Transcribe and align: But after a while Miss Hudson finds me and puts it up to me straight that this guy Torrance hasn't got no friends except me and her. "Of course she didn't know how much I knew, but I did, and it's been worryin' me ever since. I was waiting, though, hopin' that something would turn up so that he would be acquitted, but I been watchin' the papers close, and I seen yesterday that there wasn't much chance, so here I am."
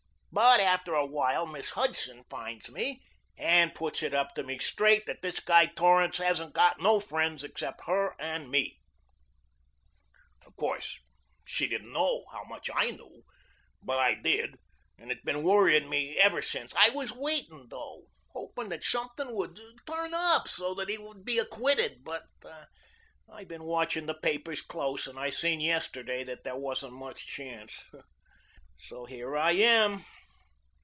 But 0.33 0.61
after 0.61 0.93
a 0.95 1.05
while 1.05 1.45
Miss 1.45 1.71
Hudson 1.71 2.23
finds 2.29 2.71
me 2.71 3.03
and 3.37 3.75
puts 3.75 4.01
it 4.01 4.13
up 4.13 4.33
to 4.35 4.43
me 4.43 4.59
straight 4.59 5.05
that 5.05 5.21
this 5.21 5.41
guy 5.41 5.65
Torrance 5.65 6.19
hasn't 6.19 6.53
got 6.53 6.79
no 6.79 7.01
friends 7.01 7.43
except 7.43 7.85
me 7.85 8.13
and 8.17 8.45
her. 8.55 8.65
"Of 10.47 10.55
course 10.55 11.01
she 11.43 11.67
didn't 11.67 11.91
know 11.91 12.23
how 12.31 12.45
much 12.45 12.69
I 12.73 12.91
knew, 12.91 13.23
but 13.83 13.99
I 13.99 14.13
did, 14.13 14.55
and 14.97 15.11
it's 15.11 15.21
been 15.21 15.43
worryin' 15.43 15.89
me 15.89 16.17
ever 16.17 16.41
since. 16.41 16.73
I 16.77 16.91
was 16.91 17.11
waiting, 17.11 17.67
though, 17.67 18.03
hopin' 18.29 18.69
that 18.69 18.85
something 18.85 19.35
would 19.35 19.59
turn 19.85 20.13
up 20.13 20.47
so 20.47 20.73
that 20.75 20.87
he 20.87 20.97
would 20.97 21.25
be 21.25 21.39
acquitted, 21.39 22.05
but 22.05 22.27
I 23.29 23.43
been 23.43 23.65
watchin' 23.65 24.05
the 24.05 24.13
papers 24.13 24.61
close, 24.61 25.07
and 25.07 25.19
I 25.19 25.29
seen 25.29 25.59
yesterday 25.59 26.23
that 26.23 26.45
there 26.45 26.55
wasn't 26.57 26.93
much 26.93 27.27
chance, 27.27 27.83
so 28.77 29.03
here 29.03 29.35
I 29.35 29.51
am." 29.51 30.05